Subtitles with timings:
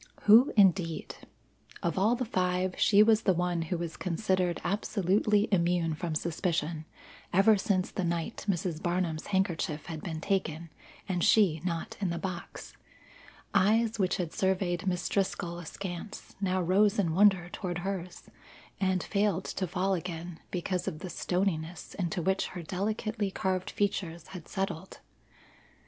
[0.23, 1.13] Who indeed!
[1.83, 6.85] Of all the five, she was the one who was considered absolutely immune from suspicion
[7.31, 8.81] ever since the night Mrs.
[8.81, 10.71] Barnum's handkerchief had been taken,
[11.07, 12.73] and she not in the box.
[13.53, 18.23] Eyes which had surveyed Miss Driscoll askance now rose in wonder toward hers,
[18.79, 24.29] and failed to fall again because of the stoniness into which her delicately carved features
[24.29, 24.99] had settled.